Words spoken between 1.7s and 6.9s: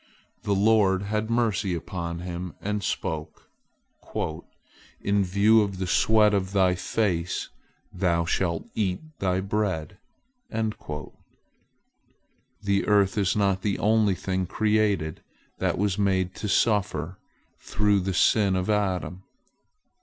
upon him, and spoke, "In view of the sweat of thy